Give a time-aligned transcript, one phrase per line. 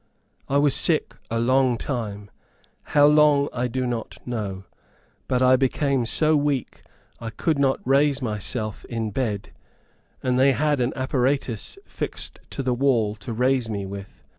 [0.49, 2.31] I was sick a long time;
[2.97, 4.63] how long I do not know;
[5.27, 6.81] but I became so weak
[7.19, 9.51] I could not raise myself in bed,
[10.23, 14.23] and they had an apparatus affixed to the wall to raise me with.